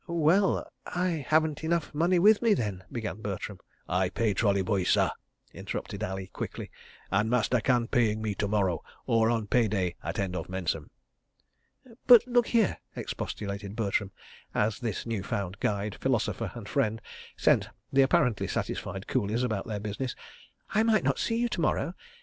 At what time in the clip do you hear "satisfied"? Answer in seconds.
18.47-19.05